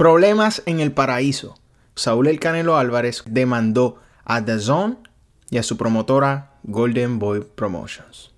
Problemas 0.00 0.62
en 0.64 0.80
el 0.80 0.92
paraíso. 0.92 1.60
Saúl 1.94 2.28
El 2.28 2.40
Canelo 2.40 2.78
Álvarez 2.78 3.22
demandó 3.26 4.00
a 4.24 4.42
The 4.42 4.58
Zone 4.58 4.96
y 5.50 5.58
a 5.58 5.62
su 5.62 5.76
promotora 5.76 6.54
Golden 6.62 7.18
Boy 7.18 7.44
Promotions. 7.54 8.30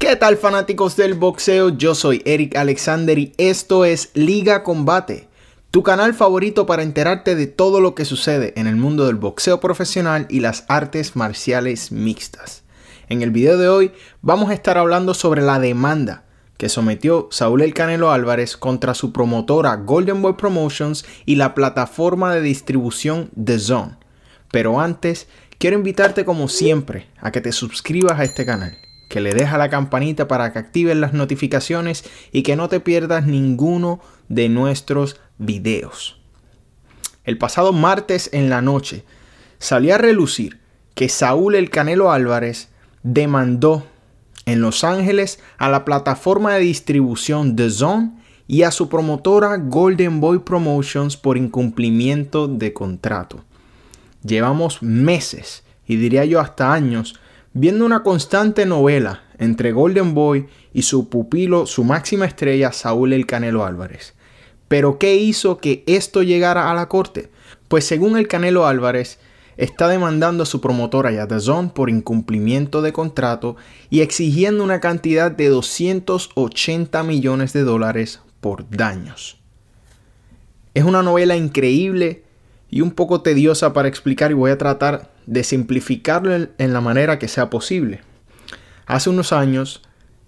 ¿Qué 0.00 0.16
tal 0.16 0.36
fanáticos 0.36 0.96
del 0.96 1.14
boxeo? 1.14 1.68
Yo 1.68 1.94
soy 1.94 2.22
Eric 2.24 2.56
Alexander 2.56 3.16
y 3.16 3.32
esto 3.38 3.84
es 3.84 4.10
Liga 4.14 4.64
Combate, 4.64 5.28
tu 5.70 5.84
canal 5.84 6.12
favorito 6.12 6.66
para 6.66 6.82
enterarte 6.82 7.36
de 7.36 7.46
todo 7.46 7.80
lo 7.80 7.94
que 7.94 8.04
sucede 8.04 8.52
en 8.56 8.66
el 8.66 8.74
mundo 8.74 9.06
del 9.06 9.14
boxeo 9.14 9.60
profesional 9.60 10.26
y 10.28 10.40
las 10.40 10.64
artes 10.66 11.14
marciales 11.14 11.92
mixtas. 11.92 12.63
En 13.08 13.20
el 13.20 13.30
video 13.30 13.58
de 13.58 13.68
hoy 13.68 13.92
vamos 14.22 14.50
a 14.50 14.54
estar 14.54 14.78
hablando 14.78 15.12
sobre 15.12 15.42
la 15.42 15.58
demanda 15.58 16.24
que 16.56 16.70
sometió 16.70 17.28
Saúl 17.30 17.60
El 17.60 17.74
Canelo 17.74 18.10
Álvarez 18.10 18.56
contra 18.56 18.94
su 18.94 19.12
promotora 19.12 19.76
Golden 19.76 20.22
Boy 20.22 20.34
Promotions 20.34 21.04
y 21.26 21.36
la 21.36 21.54
plataforma 21.54 22.34
de 22.34 22.40
distribución 22.40 23.30
The 23.42 23.58
Zone. 23.58 23.96
Pero 24.50 24.80
antes, 24.80 25.28
quiero 25.58 25.76
invitarte 25.76 26.24
como 26.24 26.48
siempre 26.48 27.08
a 27.20 27.30
que 27.30 27.42
te 27.42 27.52
suscribas 27.52 28.18
a 28.18 28.24
este 28.24 28.46
canal, 28.46 28.78
que 29.10 29.20
le 29.20 29.34
dejes 29.34 29.58
la 29.58 29.68
campanita 29.68 30.26
para 30.26 30.52
que 30.52 30.60
actives 30.60 30.96
las 30.96 31.12
notificaciones 31.12 32.04
y 32.32 32.42
que 32.42 32.56
no 32.56 32.70
te 32.70 32.80
pierdas 32.80 33.26
ninguno 33.26 34.00
de 34.28 34.48
nuestros 34.48 35.20
videos. 35.36 36.20
El 37.24 37.36
pasado 37.36 37.74
martes 37.74 38.30
en 38.32 38.48
la 38.48 38.62
noche 38.62 39.04
salió 39.58 39.94
a 39.94 39.98
relucir 39.98 40.60
que 40.94 41.10
Saúl 41.10 41.56
El 41.56 41.68
Canelo 41.68 42.10
Álvarez 42.10 42.68
demandó 43.04 43.84
en 44.46 44.60
Los 44.60 44.82
Ángeles 44.82 45.38
a 45.58 45.68
la 45.68 45.84
plataforma 45.84 46.54
de 46.54 46.60
distribución 46.60 47.54
The 47.54 47.70
Zone 47.70 48.10
y 48.48 48.62
a 48.62 48.70
su 48.70 48.88
promotora 48.88 49.56
Golden 49.56 50.20
Boy 50.20 50.40
Promotions 50.40 51.16
por 51.16 51.38
incumplimiento 51.38 52.48
de 52.48 52.72
contrato. 52.72 53.44
Llevamos 54.24 54.82
meses, 54.82 55.62
y 55.86 55.96
diría 55.96 56.24
yo 56.24 56.40
hasta 56.40 56.72
años, 56.72 57.20
viendo 57.52 57.86
una 57.86 58.02
constante 58.02 58.66
novela 58.66 59.22
entre 59.38 59.72
Golden 59.72 60.14
Boy 60.14 60.46
y 60.72 60.82
su 60.82 61.08
pupilo, 61.08 61.66
su 61.66 61.84
máxima 61.84 62.24
estrella, 62.24 62.72
Saúl 62.72 63.12
El 63.12 63.26
Canelo 63.26 63.64
Álvarez. 63.64 64.14
Pero 64.68 64.98
¿qué 64.98 65.16
hizo 65.16 65.58
que 65.58 65.84
esto 65.86 66.22
llegara 66.22 66.70
a 66.70 66.74
la 66.74 66.88
corte? 66.88 67.30
Pues 67.68 67.84
según 67.84 68.16
el 68.16 68.28
Canelo 68.28 68.66
Álvarez, 68.66 69.18
está 69.56 69.88
demandando 69.88 70.42
a 70.42 70.46
su 70.46 70.60
promotora 70.60 71.12
Yatazón 71.12 71.70
por 71.70 71.90
incumplimiento 71.90 72.82
de 72.82 72.92
contrato 72.92 73.56
y 73.90 74.00
exigiendo 74.00 74.64
una 74.64 74.80
cantidad 74.80 75.30
de 75.30 75.48
280 75.48 77.02
millones 77.02 77.52
de 77.52 77.62
dólares 77.62 78.20
por 78.40 78.68
daños. 78.68 79.38
Es 80.74 80.84
una 80.84 81.02
novela 81.02 81.36
increíble 81.36 82.24
y 82.68 82.80
un 82.80 82.90
poco 82.90 83.20
tediosa 83.20 83.72
para 83.72 83.88
explicar 83.88 84.30
y 84.30 84.34
voy 84.34 84.50
a 84.50 84.58
tratar 84.58 85.12
de 85.26 85.44
simplificarlo 85.44 86.34
en 86.34 86.72
la 86.72 86.80
manera 86.80 87.18
que 87.18 87.28
sea 87.28 87.48
posible. 87.48 88.00
Hace 88.86 89.10
unos 89.10 89.32
años, 89.32 89.82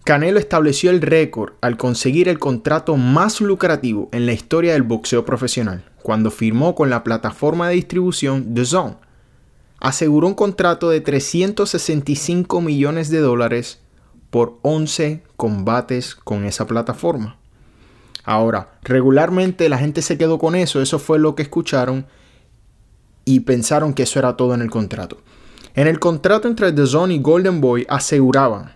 Canelo 0.05 0.39
estableció 0.39 0.91
el 0.91 1.03
récord 1.03 1.55
al 1.61 1.77
conseguir 1.77 2.29
el 2.29 2.39
contrato 2.39 2.97
más 2.97 3.41
lucrativo 3.41 4.09
en 4.13 4.25
la 4.25 4.33
historia 4.33 4.75
del 4.75 4.85
boxeo 4.85 5.25
profesional, 5.25 5.85
cuando 6.01 6.31
firmó 6.31 6.77
con 6.77 6.89
la 6.89 7.03
plataforma 7.03 7.69
de 7.69 7.75
distribución 7.75 8.55
The 8.55 8.65
Zone, 8.65 8.95
aseguró 9.81 10.27
un 10.27 10.35
contrato 10.35 10.91
de 10.91 11.01
365 11.01 12.61
millones 12.61 13.11
de 13.11 13.21
dólares 13.21 13.81
por 14.31 14.59
11 14.63 15.23
combates 15.37 16.15
con 16.15 16.45
esa 16.45 16.67
plataforma. 16.67 17.39
Ahora, 18.25 18.79
regularmente 18.83 19.69
la 19.69 19.79
gente 19.79 20.03
se 20.03 20.19
quedó 20.19 20.39
con 20.39 20.55
eso, 20.55 20.83
eso 20.83 20.99
fue 20.99 21.19
lo 21.19 21.35
que 21.35 21.43
escucharon 21.43 22.07
y 23.25 23.41
pensaron 23.41 23.95
que 23.95 24.03
eso 24.03 24.19
era 24.19 24.37
todo 24.37 24.55
en 24.55 24.63
el 24.63 24.71
contrato. 24.71 25.19
En 25.75 25.87
el 25.87 26.01
contrato 26.01 26.49
entre 26.49 26.73
The 26.73 26.87
Zone 26.87 27.15
y 27.15 27.19
Golden 27.19 27.61
Boy 27.61 27.87
aseguraban 27.89 28.75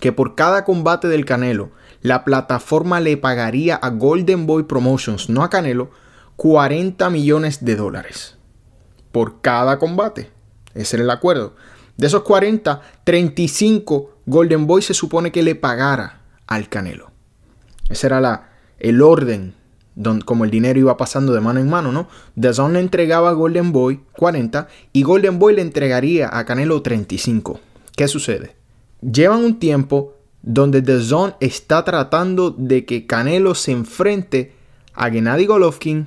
que 0.00 0.12
por 0.12 0.34
cada 0.34 0.64
combate 0.64 1.08
del 1.08 1.24
Canelo, 1.24 1.70
la 2.02 2.24
plataforma 2.24 3.00
le 3.00 3.16
pagaría 3.16 3.76
a 3.76 3.90
Golden 3.90 4.46
Boy 4.46 4.62
Promotions, 4.62 5.28
no 5.28 5.42
a 5.42 5.50
Canelo, 5.50 5.90
40 6.36 7.10
millones 7.10 7.64
de 7.64 7.76
dólares 7.76 8.37
por 9.12 9.40
cada 9.40 9.78
combate. 9.78 10.30
Ese 10.74 10.96
era 10.96 11.04
el 11.04 11.10
acuerdo. 11.10 11.54
De 11.96 12.06
esos 12.06 12.22
40, 12.22 12.80
35 13.04 14.18
Golden 14.26 14.66
Boy 14.66 14.82
se 14.82 14.94
supone 14.94 15.32
que 15.32 15.42
le 15.42 15.54
pagara 15.54 16.20
al 16.46 16.68
Canelo. 16.68 17.10
Ese 17.88 18.06
era 18.06 18.20
la, 18.20 18.50
el 18.78 19.02
orden, 19.02 19.54
don, 19.94 20.20
como 20.20 20.44
el 20.44 20.50
dinero 20.50 20.78
iba 20.78 20.96
pasando 20.96 21.32
de 21.32 21.40
mano 21.40 21.60
en 21.60 21.68
mano, 21.68 21.90
¿no? 21.90 22.08
The 22.38 22.52
Zone 22.52 22.74
le 22.74 22.80
entregaba 22.80 23.30
a 23.30 23.32
Golden 23.32 23.72
Boy 23.72 24.00
40 24.12 24.68
y 24.92 25.02
Golden 25.02 25.38
Boy 25.38 25.56
le 25.56 25.62
entregaría 25.62 26.30
a 26.30 26.44
Canelo 26.44 26.82
35. 26.82 27.58
¿Qué 27.96 28.06
sucede? 28.06 28.54
Llevan 29.00 29.42
un 29.42 29.58
tiempo 29.58 30.14
donde 30.42 30.82
The 30.82 31.00
Zone 31.00 31.34
está 31.40 31.84
tratando 31.84 32.50
de 32.50 32.84
que 32.84 33.06
Canelo 33.06 33.54
se 33.54 33.72
enfrente 33.72 34.52
a 34.94 35.10
Gennady 35.10 35.46
Golovkin 35.46 36.06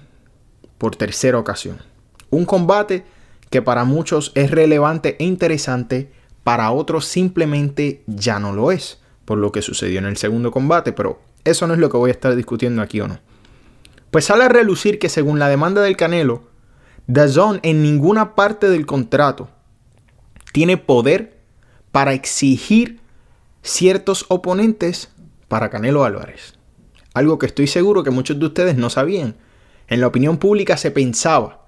por 0.77 0.95
tercera 0.95 1.37
ocasión. 1.37 1.90
Un 2.31 2.45
combate 2.45 3.03
que 3.51 3.61
para 3.61 3.83
muchos 3.83 4.31
es 4.33 4.49
relevante 4.49 5.17
e 5.19 5.25
interesante, 5.25 6.11
para 6.43 6.71
otros 6.71 7.05
simplemente 7.05 8.01
ya 8.07 8.39
no 8.39 8.53
lo 8.53 8.71
es, 8.71 8.99
por 9.25 9.37
lo 9.37 9.51
que 9.51 9.61
sucedió 9.61 9.99
en 9.99 10.05
el 10.05 10.17
segundo 10.17 10.49
combate, 10.49 10.93
pero 10.93 11.21
eso 11.43 11.67
no 11.67 11.73
es 11.73 11.79
lo 11.79 11.89
que 11.89 11.97
voy 11.97 12.09
a 12.09 12.13
estar 12.13 12.35
discutiendo 12.35 12.81
aquí 12.81 13.01
o 13.01 13.07
no. 13.07 13.19
Pues 14.09 14.25
sale 14.25 14.45
a 14.45 14.49
relucir 14.49 14.97
que 14.97 15.09
según 15.09 15.37
la 15.37 15.49
demanda 15.49 15.81
del 15.81 15.97
Canelo, 15.97 16.43
Zone 17.27 17.59
en 17.63 17.81
ninguna 17.81 18.35
parte 18.35 18.69
del 18.69 18.85
contrato 18.85 19.49
tiene 20.53 20.77
poder 20.77 21.37
para 21.91 22.13
exigir 22.13 22.99
ciertos 23.61 24.25
oponentes 24.29 25.09
para 25.47 25.69
Canelo 25.69 26.05
Álvarez. 26.05 26.55
Algo 27.13 27.37
que 27.37 27.45
estoy 27.45 27.67
seguro 27.67 28.03
que 28.03 28.11
muchos 28.11 28.39
de 28.39 28.45
ustedes 28.45 28.77
no 28.77 28.89
sabían. 28.89 29.35
En 29.87 29.99
la 29.99 30.07
opinión 30.07 30.37
pública 30.37 30.77
se 30.77 30.91
pensaba 30.91 31.60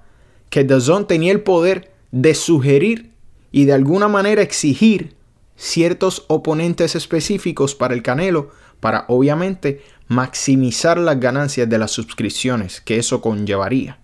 que 0.50 0.68
Zone 0.80 1.06
tenía 1.06 1.32
el 1.32 1.42
poder 1.42 1.92
de 2.12 2.36
sugerir 2.36 3.12
y 3.52 3.66
de 3.66 3.74
alguna 3.74 4.08
manera 4.08 4.42
exigir 4.42 5.16
ciertos 5.56 6.26
oponentes 6.28 6.96
específicos 6.96 7.76
para 7.76 7.94
el 7.94 8.04
Canelo 8.04 8.52
para 8.80 9.06
obviamente 9.08 9.82
maximizar 10.08 10.98
las 10.98 11.20
ganancias 11.20 11.70
de 11.70 11.78
las 11.78 11.92
suscripciones 11.92 12.82
que 12.82 12.98
eso 12.98 13.22
conllevaría. 13.22 14.00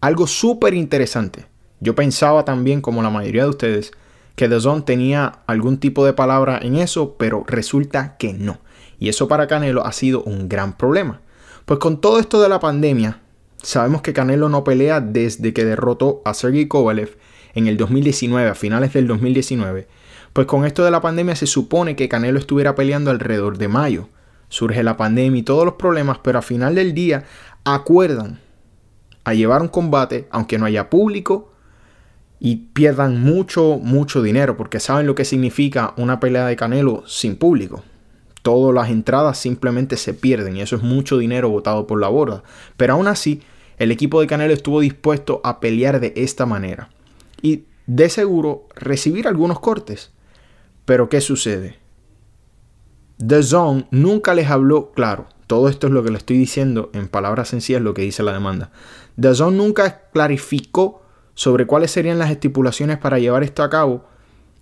Algo 0.00 0.26
súper 0.26 0.74
interesante. 0.74 1.46
Yo 1.80 1.94
pensaba 1.94 2.44
también, 2.44 2.80
como 2.80 3.02
la 3.02 3.10
mayoría 3.10 3.42
de 3.42 3.50
ustedes, 3.50 3.92
que 4.36 4.48
The 4.48 4.60
Zone 4.60 4.82
tenía 4.82 5.40
algún 5.46 5.78
tipo 5.78 6.06
de 6.06 6.12
palabra 6.12 6.58
en 6.62 6.76
eso, 6.76 7.16
pero 7.18 7.44
resulta 7.46 8.16
que 8.16 8.32
no. 8.32 8.58
Y 8.98 9.08
eso 9.08 9.28
para 9.28 9.46
Canelo 9.46 9.84
ha 9.84 9.92
sido 9.92 10.22
un 10.22 10.48
gran 10.48 10.76
problema. 10.76 11.20
Pues 11.64 11.78
con 11.78 12.00
todo 12.00 12.18
esto 12.18 12.40
de 12.40 12.48
la 12.48 12.60
pandemia, 12.60 13.20
Sabemos 13.62 14.00
que 14.00 14.14
Canelo 14.14 14.48
no 14.48 14.64
pelea 14.64 15.00
desde 15.00 15.52
que 15.52 15.64
derrotó 15.64 16.22
a 16.24 16.32
Sergey 16.32 16.66
Kovalev 16.66 17.16
en 17.54 17.66
el 17.66 17.76
2019, 17.76 18.48
a 18.48 18.54
finales 18.54 18.92
del 18.92 19.06
2019. 19.06 19.86
Pues 20.32 20.46
con 20.46 20.64
esto 20.64 20.84
de 20.84 20.90
la 20.90 21.02
pandemia 21.02 21.36
se 21.36 21.46
supone 21.46 21.94
que 21.94 22.08
Canelo 22.08 22.38
estuviera 22.38 22.74
peleando 22.74 23.10
alrededor 23.10 23.58
de 23.58 23.68
mayo. 23.68 24.08
Surge 24.48 24.82
la 24.82 24.96
pandemia 24.96 25.40
y 25.40 25.42
todos 25.42 25.64
los 25.64 25.74
problemas, 25.74 26.18
pero 26.18 26.38
a 26.38 26.42
final 26.42 26.74
del 26.74 26.94
día 26.94 27.24
acuerdan 27.64 28.40
a 29.24 29.34
llevar 29.34 29.60
un 29.60 29.68
combate, 29.68 30.26
aunque 30.30 30.58
no 30.58 30.64
haya 30.64 30.88
público, 30.88 31.52
y 32.38 32.56
pierdan 32.72 33.20
mucho, 33.20 33.78
mucho 33.82 34.22
dinero, 34.22 34.56
porque 34.56 34.80
saben 34.80 35.06
lo 35.06 35.14
que 35.14 35.26
significa 35.26 35.92
una 35.98 36.18
pelea 36.18 36.46
de 36.46 36.56
Canelo 36.56 37.02
sin 37.06 37.36
público 37.36 37.84
todas 38.42 38.74
las 38.74 38.90
entradas 38.90 39.38
simplemente 39.38 39.96
se 39.96 40.14
pierden 40.14 40.56
y 40.56 40.62
eso 40.62 40.76
es 40.76 40.82
mucho 40.82 41.18
dinero 41.18 41.50
botado 41.50 41.86
por 41.86 42.00
la 42.00 42.08
borda. 42.08 42.42
Pero 42.76 42.94
aún 42.94 43.06
así, 43.06 43.42
el 43.78 43.90
equipo 43.92 44.20
de 44.20 44.26
Canelo 44.26 44.52
estuvo 44.52 44.80
dispuesto 44.80 45.40
a 45.44 45.60
pelear 45.60 46.00
de 46.00 46.12
esta 46.16 46.46
manera 46.46 46.90
y 47.42 47.64
de 47.86 48.08
seguro 48.08 48.66
recibir 48.74 49.26
algunos 49.26 49.60
cortes. 49.60 50.12
Pero 50.84 51.08
¿qué 51.08 51.20
sucede? 51.20 51.78
The 53.24 53.42
Zone 53.42 53.86
nunca 53.90 54.34
les 54.34 54.48
habló 54.48 54.92
claro. 54.92 55.26
Todo 55.46 55.68
esto 55.68 55.86
es 55.88 55.92
lo 55.92 56.02
que 56.02 56.10
le 56.10 56.18
estoy 56.18 56.38
diciendo 56.38 56.90
en 56.94 57.08
palabras 57.08 57.48
sencillas, 57.48 57.82
lo 57.82 57.92
que 57.92 58.02
dice 58.02 58.22
la 58.22 58.32
demanda. 58.32 58.70
The 59.20 59.34
Zone 59.34 59.56
nunca 59.56 60.08
clarificó 60.12 61.02
sobre 61.34 61.66
cuáles 61.66 61.90
serían 61.90 62.18
las 62.18 62.30
estipulaciones 62.30 62.98
para 62.98 63.18
llevar 63.18 63.42
esto 63.42 63.62
a 63.62 63.70
cabo 63.70 64.04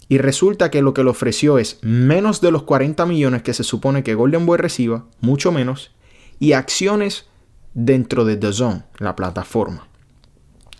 y 0.08 0.18
resulta 0.18 0.70
que 0.70 0.82
lo 0.82 0.94
que 0.94 1.04
le 1.04 1.10
ofreció 1.10 1.58
es 1.58 1.78
menos 1.82 2.40
de 2.40 2.50
los 2.50 2.62
40 2.62 3.04
millones 3.06 3.42
que 3.42 3.52
se 3.52 3.64
supone 3.64 4.02
que 4.02 4.14
Golden 4.14 4.46
Boy 4.46 4.58
reciba, 4.58 5.04
mucho 5.20 5.52
menos, 5.52 5.92
y 6.38 6.52
acciones 6.52 7.26
dentro 7.74 8.24
de 8.24 8.36
The 8.36 8.52
Zone, 8.52 8.84
la 8.98 9.14
plataforma. 9.14 9.86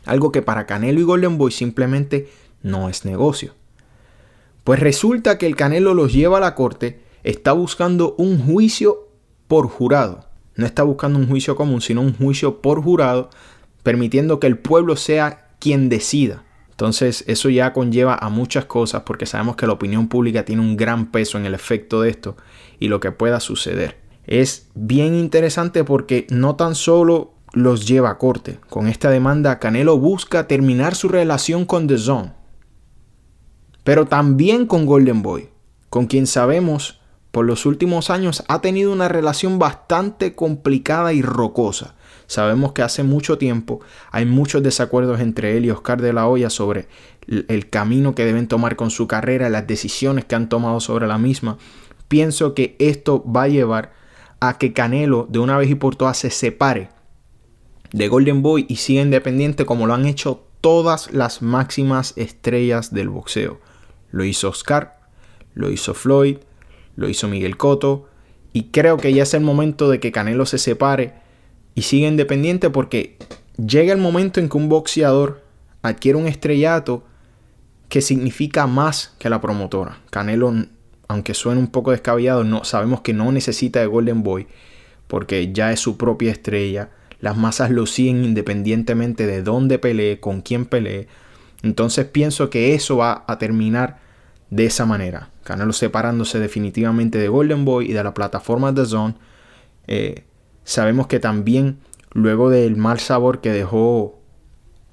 Algo 0.06 0.32
que 0.32 0.40
para 0.40 0.66
Canelo 0.66 1.00
y 1.00 1.04
Golden 1.04 1.36
Boy 1.36 1.52
simplemente 1.52 2.28
no 2.62 2.88
es 2.88 3.04
negocio. 3.04 3.54
Pues 4.64 4.80
resulta 4.80 5.36
que 5.36 5.46
el 5.46 5.56
Canelo 5.56 5.92
los 5.92 6.12
lleva 6.12 6.38
a 6.38 6.40
la 6.40 6.54
corte 6.54 7.00
está 7.22 7.52
buscando 7.52 8.14
un 8.16 8.38
juicio 8.38 9.08
por 9.46 9.68
jurado. 9.68 10.26
No 10.54 10.64
está 10.64 10.82
buscando 10.82 11.18
un 11.18 11.28
juicio 11.28 11.56
común, 11.56 11.80
sino 11.80 12.00
un 12.00 12.16
juicio 12.16 12.62
por 12.62 12.82
jurado, 12.82 13.28
permitiendo 13.82 14.40
que 14.40 14.46
el 14.46 14.58
pueblo 14.58 14.96
sea 14.96 15.48
quien 15.58 15.88
decida. 15.88 16.44
Entonces 16.78 17.24
eso 17.26 17.48
ya 17.48 17.72
conlleva 17.72 18.14
a 18.14 18.28
muchas 18.28 18.66
cosas 18.66 19.02
porque 19.02 19.26
sabemos 19.26 19.56
que 19.56 19.66
la 19.66 19.72
opinión 19.72 20.06
pública 20.06 20.44
tiene 20.44 20.62
un 20.62 20.76
gran 20.76 21.10
peso 21.10 21.36
en 21.36 21.44
el 21.44 21.52
efecto 21.54 22.02
de 22.02 22.10
esto 22.10 22.36
y 22.78 22.86
lo 22.86 23.00
que 23.00 23.10
pueda 23.10 23.40
suceder. 23.40 23.96
Es 24.28 24.68
bien 24.76 25.16
interesante 25.16 25.82
porque 25.82 26.28
no 26.30 26.54
tan 26.54 26.76
solo 26.76 27.32
los 27.52 27.88
lleva 27.88 28.10
a 28.10 28.18
corte. 28.18 28.60
Con 28.70 28.86
esta 28.86 29.10
demanda, 29.10 29.58
Canelo 29.58 29.98
busca 29.98 30.46
terminar 30.46 30.94
su 30.94 31.08
relación 31.08 31.64
con 31.64 31.88
The 31.88 31.98
Zone, 31.98 32.32
pero 33.82 34.06
también 34.06 34.64
con 34.64 34.86
Golden 34.86 35.20
Boy, 35.20 35.48
con 35.90 36.06
quien 36.06 36.28
sabemos 36.28 36.97
por 37.30 37.44
los 37.44 37.66
últimos 37.66 38.10
años 38.10 38.42
ha 38.48 38.60
tenido 38.60 38.92
una 38.92 39.08
relación 39.08 39.58
bastante 39.58 40.34
complicada 40.34 41.12
y 41.12 41.22
rocosa. 41.22 41.94
Sabemos 42.26 42.72
que 42.72 42.82
hace 42.82 43.02
mucho 43.02 43.38
tiempo 43.38 43.80
hay 44.10 44.26
muchos 44.26 44.62
desacuerdos 44.62 45.20
entre 45.20 45.56
él 45.56 45.64
y 45.64 45.70
Oscar 45.70 46.00
de 46.00 46.12
la 46.12 46.26
Hoya 46.26 46.50
sobre 46.50 46.88
el 47.26 47.68
camino 47.70 48.14
que 48.14 48.24
deben 48.24 48.48
tomar 48.48 48.76
con 48.76 48.90
su 48.90 49.06
carrera, 49.06 49.48
las 49.48 49.66
decisiones 49.66 50.24
que 50.24 50.34
han 50.34 50.48
tomado 50.48 50.80
sobre 50.80 51.06
la 51.06 51.18
misma. 51.18 51.58
Pienso 52.08 52.54
que 52.54 52.76
esto 52.78 53.24
va 53.24 53.44
a 53.44 53.48
llevar 53.48 53.92
a 54.40 54.58
que 54.58 54.72
Canelo 54.72 55.26
de 55.28 55.38
una 55.38 55.58
vez 55.58 55.70
y 55.70 55.74
por 55.74 55.96
todas 55.96 56.16
se 56.16 56.30
separe 56.30 56.90
de 57.92 58.08
Golden 58.08 58.42
Boy 58.42 58.66
y 58.68 58.76
siga 58.76 59.02
independiente 59.02 59.66
como 59.66 59.86
lo 59.86 59.94
han 59.94 60.06
hecho 60.06 60.44
todas 60.60 61.12
las 61.12 61.42
máximas 61.42 62.12
estrellas 62.16 62.92
del 62.92 63.08
boxeo. 63.08 63.60
Lo 64.10 64.24
hizo 64.24 64.48
Oscar, 64.48 65.00
lo 65.54 65.70
hizo 65.70 65.94
Floyd, 65.94 66.38
lo 66.98 67.08
hizo 67.08 67.28
Miguel 67.28 67.56
Cotto 67.56 68.08
y 68.52 68.64
creo 68.64 68.96
que 68.96 69.12
ya 69.14 69.22
es 69.22 69.32
el 69.32 69.40
momento 69.40 69.88
de 69.88 70.00
que 70.00 70.12
Canelo 70.12 70.44
se 70.44 70.58
separe 70.58 71.14
y 71.74 71.82
siga 71.82 72.08
independiente 72.08 72.70
porque 72.70 73.16
llega 73.56 73.92
el 73.92 74.00
momento 74.00 74.40
en 74.40 74.48
que 74.48 74.56
un 74.56 74.68
boxeador 74.68 75.42
adquiere 75.82 76.18
un 76.18 76.26
estrellato 76.26 77.04
que 77.88 78.02
significa 78.02 78.66
más 78.66 79.14
que 79.18 79.30
la 79.30 79.40
promotora. 79.40 80.00
Canelo, 80.10 80.52
aunque 81.06 81.34
suene 81.34 81.60
un 81.60 81.68
poco 81.68 81.92
descabellado, 81.92 82.44
no, 82.44 82.64
sabemos 82.64 83.00
que 83.02 83.14
no 83.14 83.30
necesita 83.32 83.80
de 83.80 83.86
Golden 83.86 84.22
Boy 84.22 84.48
porque 85.06 85.52
ya 85.52 85.72
es 85.72 85.80
su 85.80 85.96
propia 85.96 86.32
estrella 86.32 86.90
las 87.20 87.36
masas 87.36 87.70
lo 87.70 87.86
siguen 87.86 88.24
independientemente 88.24 89.26
de 89.26 89.42
dónde 89.42 89.78
pelee, 89.78 90.20
con 90.20 90.40
quién 90.40 90.66
pelee. 90.66 91.08
Entonces 91.62 92.06
pienso 92.06 92.50
que 92.50 92.74
eso 92.74 92.98
va 92.98 93.24
a 93.26 93.38
terminar 93.38 93.98
de 94.50 94.66
esa 94.66 94.86
manera. 94.86 95.30
Canelo 95.48 95.72
separándose 95.72 96.38
definitivamente 96.38 97.16
de 97.16 97.28
Golden 97.28 97.64
Boy 97.64 97.90
y 97.90 97.94
de 97.94 98.04
la 98.04 98.12
plataforma 98.12 98.70
de 98.70 98.84
Zone. 98.84 99.14
Eh, 99.86 100.24
sabemos 100.62 101.06
que 101.06 101.20
también 101.20 101.78
luego 102.12 102.50
del 102.50 102.76
mal 102.76 103.00
sabor 103.00 103.40
que 103.40 103.50
dejó 103.50 104.20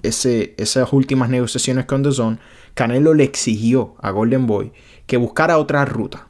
esas 0.02 0.92
últimas 0.94 1.28
negociaciones 1.28 1.84
con 1.84 2.02
The 2.02 2.10
Zone, 2.10 2.38
Canelo 2.72 3.12
le 3.12 3.24
exigió 3.24 3.96
a 4.00 4.10
Golden 4.12 4.46
Boy 4.46 4.72
que 5.06 5.18
buscara 5.18 5.58
otra 5.58 5.84
ruta. 5.84 6.28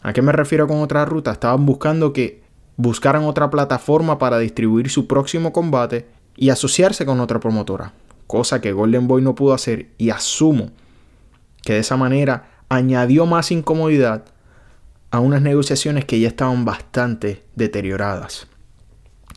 ¿A 0.00 0.14
qué 0.14 0.22
me 0.22 0.32
refiero 0.32 0.66
con 0.66 0.80
otra 0.80 1.04
ruta? 1.04 1.30
Estaban 1.30 1.66
buscando 1.66 2.14
que 2.14 2.42
buscaran 2.78 3.24
otra 3.24 3.50
plataforma 3.50 4.18
para 4.18 4.38
distribuir 4.38 4.88
su 4.88 5.06
próximo 5.06 5.52
combate 5.52 6.06
y 6.36 6.48
asociarse 6.48 7.04
con 7.04 7.20
otra 7.20 7.38
promotora, 7.38 7.92
cosa 8.26 8.62
que 8.62 8.72
Golden 8.72 9.06
Boy 9.06 9.20
no 9.20 9.34
pudo 9.34 9.52
hacer 9.52 9.88
y 9.98 10.08
asumo 10.08 10.70
que 11.62 11.74
de 11.74 11.80
esa 11.80 11.98
manera 11.98 12.55
añadió 12.68 13.26
más 13.26 13.50
incomodidad 13.50 14.24
a 15.10 15.20
unas 15.20 15.42
negociaciones 15.42 16.04
que 16.04 16.20
ya 16.20 16.28
estaban 16.28 16.64
bastante 16.64 17.42
deterioradas. 17.54 18.48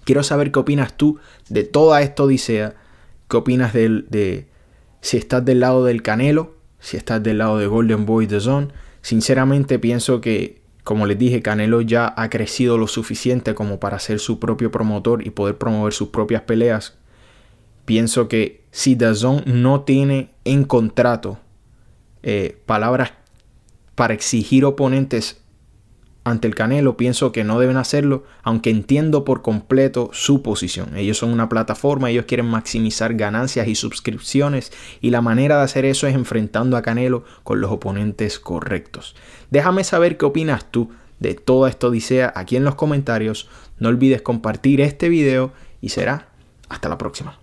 Quiero 0.03 0.23
saber 0.23 0.51
qué 0.51 0.59
opinas 0.59 0.97
tú 0.97 1.19
de 1.49 1.63
toda 1.63 2.01
esta 2.01 2.23
odisea, 2.23 2.75
qué 3.27 3.37
opinas 3.37 3.73
de, 3.73 4.03
de 4.09 4.47
si 5.01 5.17
estás 5.17 5.45
del 5.45 5.59
lado 5.59 5.85
del 5.85 6.01
Canelo, 6.01 6.55
si 6.79 6.97
estás 6.97 7.21
del 7.21 7.37
lado 7.37 7.57
de 7.59 7.67
Golden 7.67 8.05
Boy 8.05 8.25
The 8.27 8.39
Zone. 8.39 8.69
Sinceramente 9.01 9.79
pienso 9.79 10.21
que 10.21 10.59
como 10.89 11.05
les 11.05 11.19
dije, 11.19 11.43
Canelo 11.43 11.81
ya 11.81 12.11
ha 12.17 12.31
crecido 12.31 12.79
lo 12.79 12.87
suficiente 12.87 13.53
como 13.53 13.79
para 13.79 13.99
ser 13.99 14.17
su 14.17 14.39
propio 14.39 14.71
promotor 14.71 15.23
y 15.23 15.29
poder 15.29 15.55
promover 15.55 15.93
sus 15.93 16.09
propias 16.09 16.41
peleas. 16.41 16.97
Pienso 17.85 18.27
que 18.27 18.63
si 18.71 18.95
DAZN 18.95 19.43
no 19.45 19.81
tiene 19.81 20.31
en 20.45 20.63
contrato 20.63 21.37
eh, 22.23 22.57
palabras 22.65 23.11
para 23.99 24.13
exigir 24.13 24.63
oponentes 24.63 25.41
ante 26.23 26.47
el 26.47 26.55
Canelo, 26.55 26.95
pienso 26.95 27.33
que 27.33 27.43
no 27.43 27.59
deben 27.59 27.75
hacerlo, 27.75 28.23
aunque 28.43 28.69
entiendo 28.69 29.25
por 29.25 29.41
completo 29.41 30.09
su 30.13 30.41
posición. 30.41 30.95
Ellos 30.95 31.17
son 31.17 31.31
una 31.33 31.49
plataforma, 31.49 32.09
ellos 32.09 32.23
quieren 32.23 32.45
maximizar 32.45 33.15
ganancias 33.15 33.67
y 33.67 33.75
suscripciones 33.75 34.71
y 35.01 35.09
la 35.09 35.19
manera 35.19 35.57
de 35.57 35.63
hacer 35.63 35.83
eso 35.83 36.07
es 36.07 36.15
enfrentando 36.15 36.77
a 36.77 36.81
Canelo 36.81 37.25
con 37.43 37.59
los 37.59 37.71
oponentes 37.71 38.39
correctos. 38.39 39.17
Déjame 39.51 39.83
saber 39.83 40.15
qué 40.15 40.23
opinas 40.23 40.71
tú 40.71 40.91
de 41.19 41.33
toda 41.33 41.69
esta 41.69 41.87
odisea 41.87 42.31
aquí 42.37 42.55
en 42.55 42.63
los 42.63 42.75
comentarios. 42.75 43.49
No 43.79 43.89
olvides 43.89 44.21
compartir 44.21 44.79
este 44.79 45.09
video 45.09 45.51
y 45.81 45.89
será 45.89 46.29
hasta 46.69 46.87
la 46.87 46.97
próxima. 46.97 47.37